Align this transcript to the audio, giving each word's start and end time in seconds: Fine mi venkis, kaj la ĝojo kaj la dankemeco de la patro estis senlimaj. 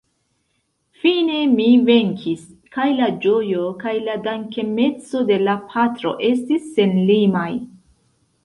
Fine 1.01 1.41
mi 1.57 1.67
venkis, 1.89 2.47
kaj 2.77 2.87
la 3.01 3.09
ĝojo 3.25 3.67
kaj 3.83 3.93
la 4.09 4.15
dankemeco 4.29 5.23
de 5.29 5.41
la 5.49 5.59
patro 5.75 6.15
estis 6.33 6.65
senlimaj. 6.79 7.49